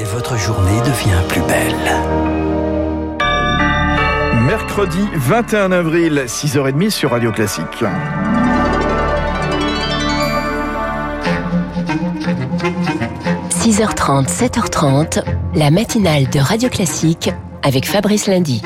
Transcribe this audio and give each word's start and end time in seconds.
Et 0.00 0.04
votre 0.04 0.38
journée 0.38 0.80
devient 0.80 1.20
plus 1.28 1.42
belle. 1.42 1.74
Mercredi 4.46 5.06
21 5.14 5.72
avril, 5.72 6.24
6h30 6.26 6.88
sur 6.88 7.10
Radio 7.10 7.30
Classique. 7.32 7.66
«6h30, 13.50 14.26
7h30, 14.26 15.22
la 15.54 15.70
matinale 15.70 16.30
de 16.30 16.38
Radio 16.38 16.70
Classique 16.70 17.30
avec 17.62 17.86
Fabrice 17.86 18.26
Lundy. 18.26 18.62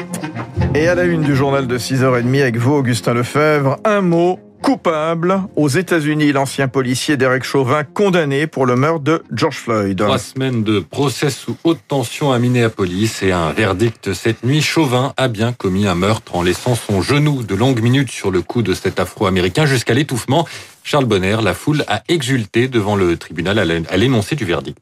Et 0.77 0.87
à 0.87 0.95
la 0.95 1.03
une 1.03 1.23
du 1.23 1.35
journal 1.35 1.67
de 1.67 1.79
6h30 1.79 2.43
avec 2.43 2.59
vous, 2.59 2.75
Augustin 2.75 3.13
Lefebvre, 3.13 3.79
un 3.85 4.03
mot 4.03 4.39
coupable. 4.65 5.43
Aux 5.57 5.69
États-Unis, 5.69 6.33
l'ancien 6.33 6.69
policier 6.69 7.19
Derek 7.19 7.45
Chauvin 7.45 7.85
condamné 7.85 8.47
pour 8.47 8.65
le 8.65 8.77
meurtre 8.77 9.05
de 9.05 9.23
George 9.31 9.59
Floyd. 9.59 9.99
Trois 9.99 10.19
semaines 10.19 10.65
de 10.65 10.81
procès 10.81 11.29
sous 11.29 11.57
haute 11.65 11.81
tension 11.87 12.33
à 12.33 12.39
Minneapolis 12.39 13.23
et 13.23 13.31
un 13.31 13.53
verdict 13.53 14.15
cette 14.15 14.43
nuit. 14.43 14.63
Chauvin 14.63 15.13
a 15.19 15.29
bien 15.29 15.53
commis 15.53 15.87
un 15.87 15.95
meurtre 15.95 16.35
en 16.35 16.43
laissant 16.43 16.75
son 16.75 17.03
genou 17.03 17.43
de 17.43 17.55
longues 17.55 17.83
minutes 17.83 18.11
sur 18.11 18.31
le 18.31 18.41
cou 18.41 18.63
de 18.63 18.73
cet 18.73 18.99
Afro-Américain 18.99 19.67
jusqu'à 19.67 19.93
l'étouffement. 19.93 20.49
Charles 20.83 21.05
Bonner, 21.05 21.37
la 21.43 21.53
foule 21.53 21.85
a 21.87 22.03
exulté 22.09 22.67
devant 22.67 22.97
le 22.97 23.19
tribunal 23.19 23.59
à 23.59 23.97
l'énoncé 23.99 24.35
du 24.35 24.47
verdict. 24.47 24.79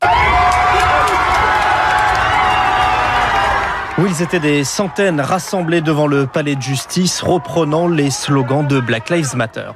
Oui, 3.98 4.10
ils 4.18 4.22
étaient 4.22 4.40
des 4.40 4.64
centaines 4.64 5.20
rassemblés 5.20 5.82
devant 5.82 6.06
le 6.06 6.26
palais 6.26 6.56
de 6.56 6.62
justice, 6.62 7.20
reprenant 7.20 7.88
les 7.88 8.10
slogans 8.10 8.66
de 8.66 8.80
Black 8.80 9.10
Lives 9.10 9.36
Matter. 9.36 9.68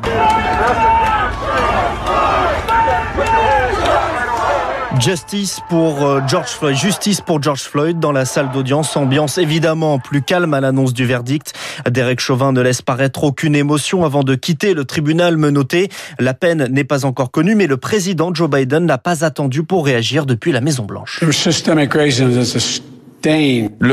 Justice 4.99 5.61
pour 5.69 6.07
euh, 6.07 6.21
George 6.27 6.49
Floyd, 6.49 6.75
justice 6.75 7.21
pour 7.21 7.43
George 7.43 7.61
Floyd 7.61 8.01
dans 8.01 8.13
la 8.13 8.25
salle 8.25 8.51
d'audience, 8.51 8.97
ambiance 8.97 9.37
évidemment 9.37 9.99
plus 9.99 10.23
calme 10.23 10.55
à 10.55 10.61
l'annonce 10.61 10.95
du 10.95 11.05
verdict. 11.05 11.53
Derek 11.89 12.19
Chauvin 12.19 12.53
ne 12.53 12.63
laisse 12.63 12.81
paraître 12.81 13.23
aucune 13.23 13.55
émotion 13.55 14.07
avant 14.07 14.23
de 14.23 14.35
quitter 14.35 14.73
le 14.73 14.87
tribunal 14.87 15.37
menotté. 15.37 15.91
La 16.19 16.33
peine 16.33 16.69
n'est 16.71 16.85
pas 16.85 17.05
encore 17.05 17.31
connue, 17.31 17.55
mais 17.55 17.67
le 17.67 17.77
président 17.77 18.33
Joe 18.33 18.49
Biden 18.49 18.87
n'a 18.87 18.99
pas 18.99 19.25
attendu 19.25 19.63
pour 19.63 19.85
réagir 19.85 20.25
depuis 20.25 20.53
la 20.53 20.63
Maison 20.63 20.85
Blanche. 20.85 21.21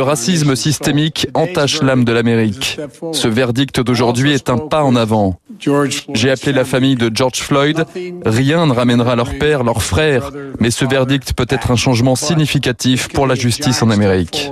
Racisme 0.02 0.56
systémique 0.56 1.28
entache 1.34 1.82
l'âme 1.82 2.06
de 2.06 2.12
l'Amérique. 2.12 2.80
Ce 3.14 3.28
verdict 3.28 3.80
d'aujourd'hui 3.82 4.34
est 4.34 4.50
un 4.50 4.58
pas 4.58 4.84
en 4.84 4.96
avant. 4.96 5.40
J'ai 6.14 6.30
appelé 6.30 6.52
la 6.52 6.66
famille 6.66 6.96
de 6.96 7.12
George 7.14 7.40
Floyd. 7.40 7.86
Rien 8.26 8.66
ne 8.66 8.74
ramènera 8.74 9.16
leur 9.16 9.38
père, 9.38 9.64
leur 9.64 9.82
frère, 9.82 10.32
mais 10.60 10.72
ce 10.72 10.86
verdict 10.86 11.34
peut 11.34 11.48
être 11.50 11.72
un 11.72 11.76
changement 11.76 12.16
significatif 12.16 13.08
pour 13.10 13.28
la 13.28 13.36
justice 13.36 13.82
en 13.82 13.90
Amérique. 13.90 14.52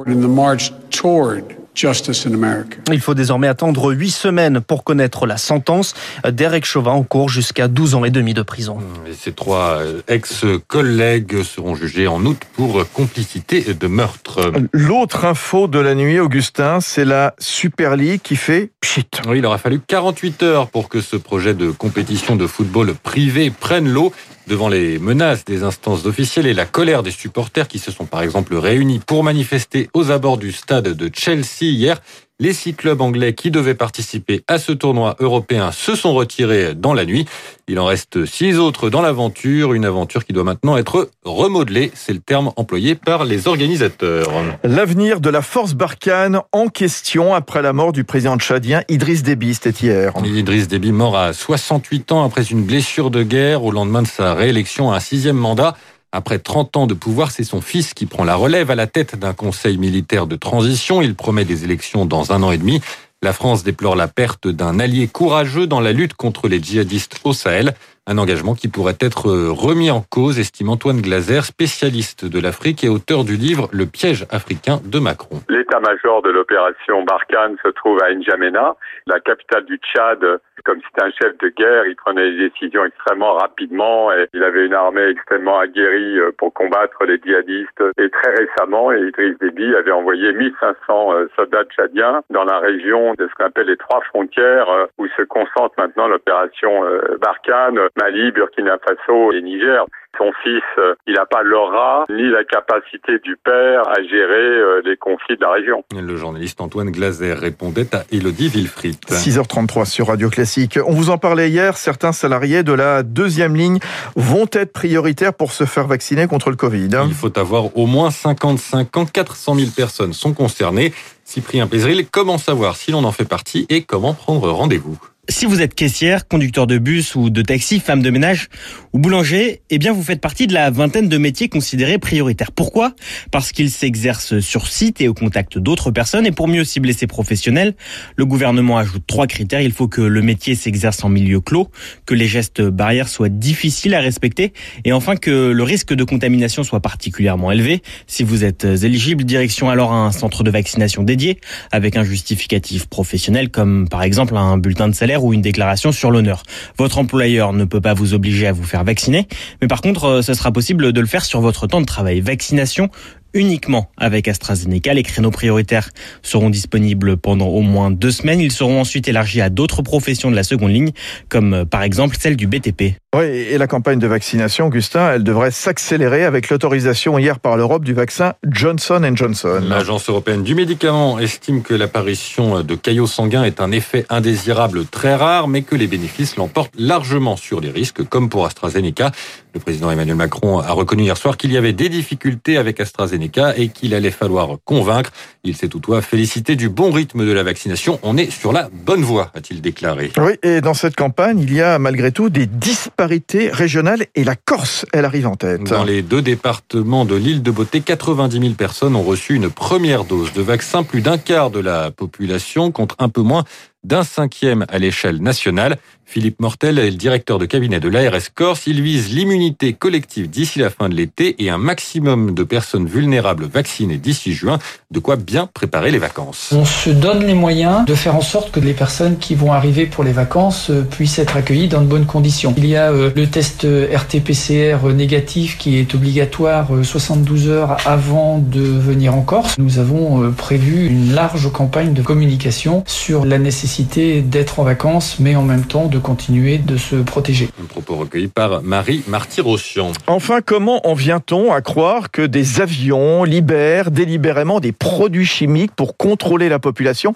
Il 2.91 2.99
faut 2.99 3.13
désormais 3.13 3.47
attendre 3.47 3.93
huit 3.93 4.11
semaines 4.11 4.61
pour 4.61 4.83
connaître 4.83 5.25
la 5.25 5.37
sentence. 5.37 5.93
Derek 6.29 6.65
Chauvin 6.65 6.91
en 6.91 7.03
cours 7.03 7.29
jusqu'à 7.29 7.67
12 7.67 7.95
ans 7.95 8.05
et 8.05 8.09
demi 8.09 8.33
de 8.33 8.41
prison. 8.41 8.79
Et 9.07 9.13
ces 9.13 9.31
trois 9.31 9.79
ex-collègues 10.07 11.43
seront 11.43 11.75
jugés 11.75 12.07
en 12.07 12.25
août 12.25 12.41
pour 12.53 12.85
complicité 12.91 13.73
de 13.73 13.87
meurtre. 13.87 14.51
L'autre 14.73 15.25
info 15.25 15.67
de 15.67 15.79
la 15.79 15.95
nuit, 15.95 16.19
Augustin, 16.19 16.81
c'est 16.81 17.05
la 17.05 17.33
Super 17.39 17.95
League 17.95 18.21
qui 18.21 18.35
fait 18.35 18.71
pchit. 18.81 19.07
Oui, 19.27 19.39
il 19.39 19.45
aura 19.45 19.57
fallu 19.57 19.79
48 19.85 20.43
heures 20.43 20.67
pour 20.67 20.89
que 20.89 21.01
ce 21.01 21.15
projet 21.15 21.53
de 21.53 21.71
compétition 21.71 22.35
de 22.35 22.47
football 22.47 22.93
privé 22.95 23.51
prenne 23.51 23.87
l'eau 23.87 24.11
devant 24.47 24.69
les 24.69 24.99
menaces 24.99 25.45
des 25.45 25.63
instances 25.63 26.05
officielles 26.05 26.47
et 26.47 26.53
la 26.53 26.65
colère 26.65 27.03
des 27.03 27.11
supporters 27.11 27.67
qui 27.67 27.79
se 27.79 27.91
sont 27.91 28.05
par 28.05 28.21
exemple 28.21 28.55
réunis 28.55 28.99
pour 28.99 29.23
manifester 29.23 29.89
aux 29.93 30.11
abords 30.11 30.37
du 30.37 30.51
stade 30.51 30.89
de 30.89 31.11
Chelsea 31.13 31.61
hier. 31.61 32.01
Les 32.41 32.53
six 32.53 32.73
clubs 32.73 33.01
anglais 33.01 33.35
qui 33.35 33.51
devaient 33.51 33.75
participer 33.75 34.43
à 34.47 34.57
ce 34.57 34.71
tournoi 34.71 35.15
européen 35.19 35.71
se 35.71 35.93
sont 35.93 36.15
retirés 36.15 36.73
dans 36.73 36.95
la 36.95 37.05
nuit. 37.05 37.27
Il 37.67 37.79
en 37.79 37.85
reste 37.85 38.25
six 38.25 38.57
autres 38.57 38.89
dans 38.89 39.03
l'aventure, 39.03 39.75
une 39.75 39.85
aventure 39.85 40.25
qui 40.25 40.33
doit 40.33 40.43
maintenant 40.43 40.75
être 40.75 41.11
remodelée, 41.23 41.91
c'est 41.93 42.13
le 42.13 42.19
terme 42.19 42.51
employé 42.55 42.95
par 42.95 43.25
les 43.25 43.47
organisateurs. 43.47 44.31
L'avenir 44.63 45.21
de 45.21 45.29
la 45.29 45.43
force 45.43 45.75
Barkhane 45.75 46.41
en 46.51 46.67
question 46.69 47.35
après 47.35 47.61
la 47.61 47.73
mort 47.73 47.91
du 47.91 48.05
président 48.05 48.39
tchadien 48.39 48.81
Idriss 48.89 49.21
Déby, 49.21 49.53
c'était 49.53 49.85
hier. 49.85 50.11
Idriss 50.25 50.67
Déby 50.67 50.91
mort 50.91 51.15
à 51.15 51.33
68 51.33 52.11
ans 52.11 52.23
après 52.23 52.41
une 52.41 52.63
blessure 52.63 53.11
de 53.11 53.21
guerre 53.21 53.63
au 53.63 53.69
lendemain 53.69 54.01
de 54.01 54.07
sa 54.07 54.33
réélection 54.33 54.91
à 54.91 54.95
un 54.95 54.99
sixième 54.99 55.37
mandat. 55.37 55.77
Après 56.13 56.39
30 56.39 56.75
ans 56.75 56.87
de 56.87 56.93
pouvoir, 56.93 57.31
c'est 57.31 57.45
son 57.45 57.61
fils 57.61 57.93
qui 57.93 58.05
prend 58.05 58.25
la 58.25 58.35
relève 58.35 58.69
à 58.69 58.75
la 58.75 58.87
tête 58.87 59.17
d'un 59.17 59.33
conseil 59.33 59.77
militaire 59.77 60.27
de 60.27 60.35
transition. 60.35 61.01
Il 61.01 61.15
promet 61.15 61.45
des 61.45 61.63
élections 61.63 62.05
dans 62.05 62.33
un 62.33 62.43
an 62.43 62.51
et 62.51 62.57
demi. 62.57 62.81
La 63.21 63.31
France 63.31 63.63
déplore 63.63 63.95
la 63.95 64.07
perte 64.07 64.47
d'un 64.47 64.79
allié 64.79 65.07
courageux 65.07 65.67
dans 65.67 65.79
la 65.79 65.93
lutte 65.93 66.15
contre 66.15 66.49
les 66.49 66.61
djihadistes 66.61 67.21
au 67.23 67.33
Sahel. 67.33 67.75
Un 68.07 68.17
engagement 68.17 68.55
qui 68.55 68.67
pourrait 68.67 68.97
être 68.99 69.29
remis 69.29 69.91
en 69.91 70.01
cause, 70.01 70.39
estime 70.39 70.69
Antoine 70.69 71.01
Glaser, 71.01 71.41
spécialiste 71.41 72.25
de 72.25 72.41
l'Afrique 72.41 72.83
et 72.83 72.89
auteur 72.89 73.23
du 73.23 73.35
livre 73.35 73.69
Le 73.71 73.85
piège 73.85 74.25
africain 74.31 74.79
de 74.83 74.97
Macron. 74.97 75.37
L'état-major 75.49 76.23
de 76.23 76.31
l'opération 76.31 77.03
Barkhane 77.03 77.57
se 77.63 77.69
trouve 77.69 78.01
à 78.01 78.11
N'Djamena, 78.11 78.75
la 79.05 79.19
capitale 79.19 79.65
du 79.65 79.77
Tchad. 79.77 80.39
Comme 80.65 80.79
c'était 80.85 81.05
un 81.05 81.11
chef 81.11 81.37
de 81.39 81.49
guerre, 81.49 81.85
il 81.85 81.95
prenait 81.95 82.31
des 82.31 82.49
décisions 82.49 82.85
extrêmement 82.85 83.33
rapidement 83.33 84.11
et 84.11 84.27
il 84.33 84.43
avait 84.43 84.65
une 84.65 84.73
armée 84.73 85.07
extrêmement 85.07 85.59
aguerrie 85.59 86.19
euh, 86.19 86.31
pour 86.37 86.53
combattre 86.53 87.03
les 87.05 87.19
djihadistes. 87.19 87.83
Et 87.97 88.09
très 88.09 88.31
récemment, 88.35 88.91
Idriss 88.91 89.37
Déby 89.39 89.75
avait 89.75 89.91
envoyé 89.91 90.33
1500 90.33 91.13
euh, 91.13 91.27
soldats 91.35 91.63
tchadiens 91.65 92.21
dans 92.29 92.43
la 92.43 92.59
région 92.59 93.15
de 93.15 93.27
ce 93.27 93.33
qu'on 93.35 93.45
appelle 93.45 93.67
les 93.67 93.77
trois 93.77 94.01
frontières 94.01 94.69
euh, 94.69 94.85
où 94.99 95.07
se 95.17 95.23
concentre 95.23 95.73
maintenant 95.77 96.07
l'opération 96.07 96.83
Barkhane 97.19 97.79
Mali, 97.97 98.31
Burkina 98.31 98.77
Faso 98.85 99.31
et 99.31 99.41
Niger. 99.41 99.85
Son 100.17 100.31
fils, 100.43 100.61
euh, 100.77 100.93
il 101.07 101.13
n'a 101.13 101.25
pas 101.25 101.41
l'aura 101.41 102.05
ni 102.09 102.29
la 102.29 102.43
capacité 102.43 103.17
du 103.23 103.37
père 103.37 103.87
à 103.87 104.03
gérer 104.03 104.33
euh, 104.33 104.81
les 104.85 104.97
conflits 104.97 105.37
de 105.37 105.41
la 105.41 105.51
région. 105.51 105.83
Le 105.95 106.15
journaliste 106.17 106.59
Antoine 106.59 106.91
Glaser 106.91 107.33
répondait 107.33 107.87
à 107.95 108.03
Elodie 108.11 108.49
Wilfried. 108.49 108.97
6h33 109.07 109.85
sur 109.85 110.07
Radio 110.07 110.29
Classique. 110.29 110.77
On 110.85 110.91
vous 110.91 111.09
en 111.09 111.17
parlait 111.17 111.49
hier, 111.49 111.77
certains 111.77 112.11
salariés 112.11 112.63
de 112.63 112.73
la 112.73 113.03
deuxième 113.03 113.55
ligne 113.55 113.79
vont 114.15 114.47
être 114.51 114.73
prioritaires 114.73 115.33
pour 115.33 115.53
se 115.53 115.63
faire 115.63 115.87
vacciner 115.87 116.27
contre 116.27 116.49
le 116.49 116.57
Covid. 116.57 116.89
Il 117.07 117.13
faut 117.13 117.37
avoir 117.39 117.75
au 117.77 117.85
moins 117.85 118.11
55 118.11 118.97
ans, 118.97 119.05
400 119.05 119.55
000 119.55 119.71
personnes 119.75 120.13
sont 120.13 120.33
concernées. 120.33 120.93
Cyprien 121.23 121.67
Pézril, 121.67 122.05
comment 122.11 122.37
savoir 122.37 122.75
si 122.75 122.91
l'on 122.91 123.05
en 123.05 123.11
fait 123.13 123.27
partie 123.27 123.65
et 123.69 123.83
comment 123.83 124.13
prendre 124.13 124.49
rendez-vous? 124.49 124.99
Si 125.29 125.45
vous 125.45 125.61
êtes 125.61 125.75
caissière, 125.75 126.27
conducteur 126.27 126.65
de 126.65 126.79
bus 126.79 127.13
ou 127.13 127.29
de 127.29 127.43
taxi, 127.43 127.79
femme 127.79 128.01
de 128.01 128.09
ménage 128.09 128.47
ou 128.91 128.99
boulanger, 128.99 129.61
eh 129.69 129.77
bien 129.77 129.93
vous 129.93 130.01
faites 130.01 130.19
partie 130.19 130.47
de 130.47 130.53
la 130.53 130.71
vingtaine 130.71 131.09
de 131.09 131.17
métiers 131.17 131.47
considérés 131.47 131.99
prioritaires. 131.99 132.51
Pourquoi? 132.51 132.95
Parce 133.29 133.51
qu'ils 133.51 133.69
s'exercent 133.69 134.39
sur 134.39 134.67
site 134.67 134.99
et 134.99 135.07
au 135.07 135.13
contact 135.13 135.59
d'autres 135.59 135.91
personnes. 135.91 136.25
Et 136.25 136.31
pour 136.31 136.47
mieux 136.47 136.63
cibler 136.63 136.93
ces 136.93 137.05
professionnels, 137.05 137.75
le 138.15 138.25
gouvernement 138.25 138.79
ajoute 138.79 139.03
trois 139.05 139.27
critères. 139.27 139.61
Il 139.61 139.71
faut 139.71 139.87
que 139.87 140.01
le 140.01 140.21
métier 140.23 140.55
s'exerce 140.55 141.03
en 141.03 141.09
milieu 141.09 141.39
clos, 141.39 141.69
que 142.07 142.15
les 142.15 142.27
gestes 142.27 142.61
barrières 142.61 143.07
soient 143.07 143.29
difficiles 143.29 143.93
à 143.93 143.99
respecter 143.99 144.53
et 144.85 144.91
enfin 144.91 145.15
que 145.15 145.51
le 145.51 145.63
risque 145.63 145.93
de 145.93 146.03
contamination 146.03 146.63
soit 146.63 146.79
particulièrement 146.79 147.51
élevé. 147.51 147.83
Si 148.07 148.23
vous 148.23 148.43
êtes 148.43 148.65
éligible, 148.65 149.23
direction 149.23 149.69
alors 149.69 149.93
un 149.93 150.11
centre 150.11 150.43
de 150.43 150.49
vaccination 150.49 151.03
dédié 151.03 151.39
avec 151.71 151.95
un 151.95 152.03
justificatif 152.03 152.87
professionnel 152.87 153.49
comme 153.49 153.87
par 153.87 154.01
exemple 154.01 154.35
un 154.35 154.57
bulletin 154.57 154.87
de 154.87 154.95
salaire 154.95 155.10
ou 155.19 155.33
une 155.33 155.41
déclaration 155.41 155.91
sur 155.91 156.11
l'honneur. 156.11 156.43
Votre 156.77 156.97
employeur 156.97 157.53
ne 157.53 157.65
peut 157.65 157.81
pas 157.81 157.93
vous 157.93 158.13
obliger 158.13 158.47
à 158.47 158.51
vous 158.51 158.63
faire 158.63 158.83
vacciner, 158.83 159.27
mais 159.61 159.67
par 159.67 159.81
contre, 159.81 160.05
euh, 160.05 160.21
ce 160.21 160.33
sera 160.33 160.51
possible 160.51 160.93
de 160.93 161.01
le 161.01 161.07
faire 161.07 161.25
sur 161.25 161.41
votre 161.41 161.67
temps 161.67 161.81
de 161.81 161.85
travail. 161.85 162.21
Vaccination 162.21 162.89
uniquement 163.33 163.89
avec 163.97 164.27
AstraZeneca. 164.27 164.93
Les 164.93 165.03
créneaux 165.03 165.31
prioritaires 165.31 165.89
seront 166.21 166.49
disponibles 166.49 167.17
pendant 167.17 167.47
au 167.47 167.61
moins 167.61 167.91
deux 167.91 168.11
semaines. 168.11 168.39
Ils 168.39 168.51
seront 168.51 168.81
ensuite 168.81 169.07
élargis 169.07 169.41
à 169.41 169.49
d'autres 169.49 169.81
professions 169.81 170.31
de 170.31 170.35
la 170.35 170.43
seconde 170.43 170.71
ligne, 170.71 170.91
comme 171.29 171.53
euh, 171.53 171.65
par 171.65 171.83
exemple 171.83 172.15
celle 172.19 172.35
du 172.35 172.47
BTP. 172.47 172.95
Oui, 173.13 173.25
et 173.25 173.57
la 173.57 173.67
campagne 173.67 173.99
de 173.99 174.07
vaccination, 174.07 174.67
Augustin, 174.67 175.13
elle 175.13 175.23
devrait 175.23 175.51
s'accélérer 175.51 176.23
avec 176.23 176.49
l'autorisation 176.49 177.19
hier 177.19 177.39
par 177.39 177.57
l'Europe 177.57 177.83
du 177.83 177.93
vaccin 177.93 178.33
Johnson 178.47 179.01
Johnson. 179.13 179.61
L'Agence 179.67 180.07
européenne 180.07 180.43
du 180.43 180.55
médicament 180.55 181.19
estime 181.19 181.61
que 181.61 181.73
l'apparition 181.73 182.63
de 182.63 182.75
caillots 182.75 183.07
sanguins 183.07 183.43
est 183.43 183.59
un 183.59 183.71
effet 183.71 184.05
indésirable 184.09 184.85
très 184.85 185.15
rare, 185.15 185.49
mais 185.49 185.61
que 185.61 185.75
les 185.75 185.87
bénéfices 185.87 186.37
l'emportent 186.37 186.73
largement 186.77 187.35
sur 187.35 187.59
les 187.59 187.69
risques, 187.69 188.03
comme 188.03 188.29
pour 188.29 188.45
AstraZeneca. 188.45 189.11
Le 189.53 189.59
président 189.59 189.91
Emmanuel 189.91 190.15
Macron 190.15 190.59
a 190.59 190.71
reconnu 190.71 191.03
hier 191.03 191.17
soir 191.17 191.35
qu'il 191.35 191.51
y 191.51 191.57
avait 191.57 191.73
des 191.73 191.89
difficultés 191.89 192.55
avec 192.55 192.79
AstraZeneca 192.79 193.20
AstraZeneca 193.21 193.57
et 193.57 193.69
qu'il 193.69 193.93
allait 193.93 194.11
falloir 194.11 194.57
convaincre. 194.65 195.11
Il 195.43 195.55
s'est 195.55 195.67
toutefois 195.67 196.01
félicité 196.01 196.55
du 196.55 196.69
bon 196.69 196.91
rythme 196.91 197.25
de 197.25 197.31
la 197.31 197.43
vaccination. 197.43 197.99
On 198.03 198.17
est 198.17 198.29
sur 198.29 198.51
la 198.53 198.69
bonne 198.71 199.01
voie, 199.01 199.31
a-t-il 199.33 199.61
déclaré. 199.61 200.11
Oui, 200.17 200.33
et 200.43 200.61
dans 200.61 200.73
cette 200.73 200.95
campagne, 200.95 201.39
il 201.39 201.53
y 201.53 201.61
a 201.61 201.79
malgré 201.79 202.11
tout 202.11 202.29
des 202.29 202.45
disparités 202.45 203.49
régionales 203.49 204.05
et 204.15 204.23
la 204.23 204.35
Corse, 204.35 204.85
elle 204.93 205.05
arrive 205.05 205.27
en 205.27 205.35
tête. 205.35 205.63
Dans 205.63 205.83
les 205.83 206.01
deux 206.01 206.21
départements 206.21 207.05
de 207.05 207.15
l'île 207.15 207.41
de 207.41 207.51
Beauté, 207.51 207.81
90 207.81 208.39
000 208.39 208.53
personnes 208.53 208.95
ont 208.95 209.03
reçu 209.03 209.35
une 209.35 209.49
première 209.49 210.03
dose 210.03 210.33
de 210.33 210.41
vaccin, 210.41 210.83
plus 210.83 211.01
d'un 211.01 211.17
quart 211.17 211.49
de 211.49 211.59
la 211.59 211.91
population 211.91 212.71
contre 212.71 212.95
un 212.99 213.09
peu 213.09 213.21
moins 213.21 213.43
d'un 213.83 214.03
cinquième 214.03 214.65
à 214.69 214.77
l'échelle 214.77 215.21
nationale. 215.21 215.77
Philippe 216.11 216.41
Mortel 216.41 216.77
est 216.77 216.91
le 216.91 216.97
directeur 216.97 217.39
de 217.39 217.45
cabinet 217.45 217.79
de 217.79 217.87
l'ARS 217.87 218.33
Corse. 218.35 218.67
Il 218.67 218.81
vise 218.81 219.13
l'immunité 219.13 219.71
collective 219.71 220.29
d'ici 220.29 220.59
la 220.59 220.69
fin 220.69 220.89
de 220.89 220.93
l'été 220.93 221.41
et 221.41 221.49
un 221.49 221.57
maximum 221.57 222.33
de 222.33 222.43
personnes 222.43 222.85
vulnérables 222.85 223.45
vaccinées 223.45 223.95
d'ici 223.95 224.33
juin. 224.33 224.59
De 224.91 224.99
quoi 224.99 225.15
bien 225.15 225.47
préparer 225.53 225.89
les 225.89 225.99
vacances. 225.99 226.49
On 226.51 226.65
se 226.65 226.89
donne 226.89 227.23
les 227.23 227.33
moyens 227.33 227.85
de 227.85 227.95
faire 227.95 228.17
en 228.17 228.21
sorte 228.21 228.51
que 228.51 228.59
les 228.59 228.73
personnes 228.73 229.19
qui 229.19 229.35
vont 229.35 229.53
arriver 229.53 229.85
pour 229.85 230.03
les 230.03 230.11
vacances 230.11 230.69
euh, 230.69 230.81
puissent 230.81 231.17
être 231.17 231.37
accueillies 231.37 231.69
dans 231.69 231.79
de 231.79 231.87
bonnes 231.87 232.05
conditions. 232.05 232.53
Il 232.57 232.65
y 232.65 232.75
a 232.75 232.91
euh, 232.91 233.09
le 233.15 233.27
test 233.27 233.63
RT-PCR 233.63 234.91
négatif 234.93 235.57
qui 235.57 235.77
est 235.77 235.95
obligatoire 235.95 236.67
72 236.83 237.47
euh, 237.47 237.51
heures 237.51 237.77
avant 237.85 238.39
de 238.39 238.59
venir 238.59 239.15
en 239.15 239.21
Corse. 239.21 239.57
Nous 239.57 239.79
avons 239.79 240.29
prévu 240.33 240.87
une 240.87 241.15
large 241.15 241.49
campagne 241.53 241.93
de 241.93 242.01
communication 242.01 242.83
sur 242.85 243.23
la 243.23 243.39
nécessité 243.39 244.21
d'être 244.21 244.59
en 244.59 244.63
vacances, 244.65 245.15
mais 245.21 245.37
en 245.37 245.43
même 245.43 245.63
temps 245.63 245.85
de 245.85 246.00
continuer 246.01 246.57
de 246.57 246.77
se 246.77 246.95
protéger. 246.97 247.49
Un 247.61 247.65
propos 247.65 247.95
recueilli 247.95 248.27
par 248.27 248.61
Marie 248.61 249.03
Martyr-Rossian. 249.07 249.91
Enfin, 250.07 250.39
comment 250.43 250.85
en 250.87 250.93
vient-on 250.93 251.51
à 251.53 251.61
croire 251.61 252.11
que 252.11 252.21
des 252.21 252.61
avions 252.61 253.23
libèrent 253.23 253.91
délibérément 253.91 254.59
des 254.59 254.71
produits 254.71 255.25
chimiques 255.25 255.71
pour 255.75 255.97
contrôler 255.97 256.49
la 256.49 256.59
population? 256.59 257.13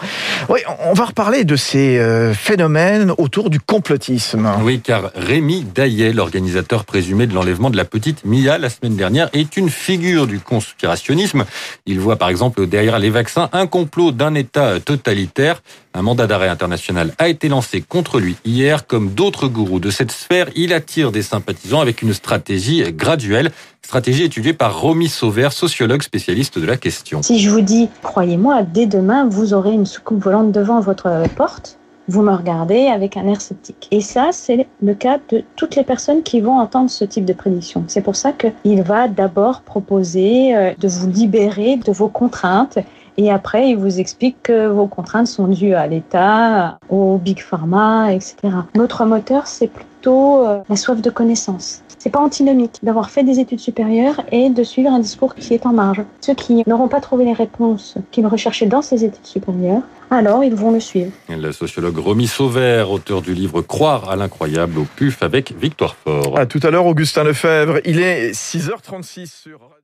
Oui, 0.49 0.59
on 0.85 0.93
va 0.93 1.05
reparler 1.05 1.43
de 1.43 1.55
ces 1.55 1.97
euh, 1.97 2.33
phénomènes 2.33 3.11
autour 3.17 3.49
du 3.49 3.59
complotisme. 3.59 4.49
Oui, 4.61 4.79
car 4.79 5.11
Rémi 5.15 5.65
Daillet, 5.75 6.13
l'organisateur 6.13 6.85
présumé 6.85 7.27
de 7.27 7.33
l'enlèvement 7.33 7.69
de 7.69 7.77
la 7.77 7.85
petite 7.85 8.25
Mia 8.25 8.57
la 8.57 8.69
semaine 8.69 8.95
dernière, 8.95 9.29
est 9.33 9.57
une 9.57 9.69
figure 9.69 10.27
du 10.27 10.39
conspirationnisme. 10.39 11.45
Il 11.85 11.99
voit 11.99 12.17
par 12.17 12.29
exemple 12.29 12.67
derrière 12.67 12.99
les 12.99 13.09
vaccins 13.09 13.49
un 13.51 13.67
complot 13.67 14.11
d'un 14.11 14.35
État 14.35 14.79
totalitaire. 14.79 15.61
Un 15.97 16.01
mandat 16.01 16.27
d'arrêt 16.27 16.50
international 16.50 17.13
a 17.19 17.30
été 17.30 17.47
lancé 17.47 17.80
contre 17.80 18.19
lui 18.19 18.36
hier. 18.44 18.86
Comme 18.86 19.12
d'autres 19.12 19.47
gourous 19.47 19.80
de 19.80 19.89
cette 19.89 20.12
sphère, 20.12 20.50
il 20.53 20.74
attire 20.74 21.13
des 21.13 21.21
sympathisants 21.21 21.80
avec 21.80 22.01
une 22.01 22.13
stratégie 22.13 22.83
graduelle. 22.92 23.50
Stratégie 23.81 24.24
étudiée 24.24 24.51
par 24.51 24.81
Romy 24.81 25.07
Sauvert, 25.07 25.53
sociologue 25.53 26.03
spécialiste 26.03 26.59
de 26.59 26.65
la 26.65 26.75
question. 26.75 27.24
Si 27.24 27.39
je 27.39 27.50
vous 27.50 27.62
dis, 27.62 27.88
croyez-moi, 28.03 28.63
dès 28.63 28.88
demain, 28.88 29.25
vous 29.30 29.53
aurez 29.53 29.71
une 29.71 29.86
soucoupe 29.86 30.21
volante 30.21 30.51
devant 30.51 30.81
votre 30.81 31.24
porte, 31.33 31.77
vous 32.09 32.21
me 32.21 32.33
regardez 32.33 32.88
avec 32.88 33.15
un 33.15 33.25
air 33.27 33.39
sceptique. 33.39 33.88
Et 33.92 34.01
ça, 34.01 34.31
c'est 34.33 34.68
le 34.81 34.95
cas 34.95 35.19
de 35.30 35.45
toutes 35.56 35.77
les 35.77 35.83
personnes 35.83 36.24
qui 36.24 36.42
vont 36.42 36.59
entendre 36.59 36.89
ce 36.89 37.06
type 37.06 37.24
de 37.24 37.33
prédiction. 37.33 37.86
C'est 37.88 38.01
pour 38.01 38.18
ça 38.18 38.33
qu'il 38.33 38.83
va 38.83 39.07
d'abord 39.07 39.62
proposer 39.62 40.56
euh, 40.56 40.74
de 40.77 40.89
vous 40.89 41.09
libérer 41.09 41.77
de 41.77 41.92
vos 41.94 42.09
contraintes 42.09 42.80
et 43.17 43.31
après, 43.31 43.69
il 43.69 43.77
vous 43.77 44.00
explique 44.00 44.38
que 44.44 44.67
vos 44.67 44.88
contraintes 44.88 45.27
sont 45.27 45.47
dues 45.47 45.73
à 45.73 45.88
l'État, 45.88 46.77
au 46.89 47.17
Big 47.17 47.39
Pharma, 47.39 48.13
etc. 48.13 48.35
Notre 48.75 49.06
moteur, 49.06 49.47
c'est 49.47 49.67
plutôt 49.67 50.45
euh, 50.45 50.59
la 50.69 50.75
soif 50.75 51.01
de 51.01 51.09
connaissance. 51.09 51.81
C'est 51.97 52.09
pas 52.12 52.19
antinomique 52.19 52.77
d'avoir 52.83 53.09
fait 53.09 53.23
des 53.23 53.39
études 53.39 53.59
supérieures 53.59 54.21
et 54.31 54.50
de 54.50 54.63
suivre 54.63 54.91
un 54.91 55.00
discours 55.00 55.33
qui 55.33 55.56
est 55.56 55.65
en 55.65 55.73
marge. 55.73 56.03
Ceux 56.21 56.35
qui 56.35 56.63
n'auront 56.67 56.88
pas 56.88 57.01
trouvé 57.01 57.25
les 57.25 57.33
réponses 57.33 57.95
qu'ils 58.12 58.27
recherchaient 58.27 58.67
dans 58.67 58.83
ces 58.83 59.06
études 59.06 59.25
supérieures, 59.25 59.81
alors 60.11 60.44
ils 60.44 60.53
vont 60.53 60.71
le 60.71 60.79
suivre. 60.79 61.11
Le 61.29 61.51
sociologue 61.51 61.97
Romy 61.97 62.27
Sauvert, 62.27 62.91
auteur 62.91 63.23
du 63.23 63.33
livre 63.33 63.61
Croire 63.61 64.09
à 64.09 64.15
l'incroyable 64.15 64.77
au 64.77 64.85
PUF 64.95 65.23
avec 65.23 65.53
Victoire 65.59 65.95
Fort. 65.95 66.38
À 66.38 66.45
tout 66.45 66.59
à 66.61 66.69
l'heure, 66.69 66.85
Augustin 66.85 67.23
Lefebvre. 67.23 67.79
Il 67.85 68.00
est 68.00 68.31
6h36 68.33 69.25
sur 69.25 69.75